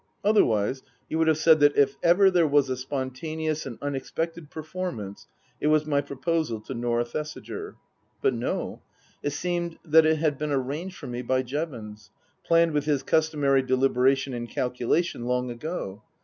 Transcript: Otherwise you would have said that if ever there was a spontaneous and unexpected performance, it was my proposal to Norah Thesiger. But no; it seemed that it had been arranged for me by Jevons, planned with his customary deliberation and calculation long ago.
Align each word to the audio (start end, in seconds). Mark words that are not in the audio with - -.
Otherwise 0.23 0.81
you 1.09 1.19
would 1.19 1.27
have 1.27 1.37
said 1.37 1.59
that 1.59 1.77
if 1.77 1.95
ever 2.01 2.31
there 2.31 2.47
was 2.47 2.71
a 2.71 2.75
spontaneous 2.75 3.67
and 3.67 3.77
unexpected 3.83 4.49
performance, 4.49 5.27
it 5.59 5.67
was 5.67 5.85
my 5.85 6.01
proposal 6.01 6.59
to 6.59 6.73
Norah 6.73 7.05
Thesiger. 7.05 7.75
But 8.19 8.33
no; 8.33 8.81
it 9.21 9.29
seemed 9.29 9.77
that 9.85 10.07
it 10.07 10.17
had 10.17 10.39
been 10.39 10.51
arranged 10.51 10.95
for 10.97 11.05
me 11.05 11.21
by 11.21 11.43
Jevons, 11.43 12.09
planned 12.43 12.71
with 12.71 12.85
his 12.85 13.03
customary 13.03 13.61
deliberation 13.61 14.33
and 14.33 14.49
calculation 14.49 15.25
long 15.25 15.51
ago. 15.51 16.01